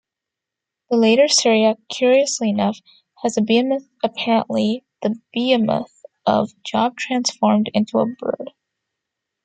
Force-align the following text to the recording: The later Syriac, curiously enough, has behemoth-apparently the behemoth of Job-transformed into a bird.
The 0.89 0.97
later 0.97 1.27
Syriac, 1.27 1.77
curiously 1.87 2.49
enough, 2.49 2.79
has 3.21 3.37
behemoth-apparently 3.39 4.83
the 5.03 5.15
behemoth 5.31 5.95
of 6.25 6.49
Job-transformed 6.63 7.69
into 7.75 7.99
a 7.99 8.07
bird. 8.07 8.51